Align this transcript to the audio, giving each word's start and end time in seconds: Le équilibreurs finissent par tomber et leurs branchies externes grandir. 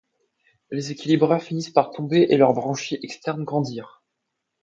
Le 0.69 0.89
équilibreurs 0.89 1.43
finissent 1.43 1.69
par 1.69 1.91
tomber 1.91 2.25
et 2.31 2.35
leurs 2.37 2.53
branchies 2.55 2.97
externes 3.03 3.43
grandir. 3.43 4.01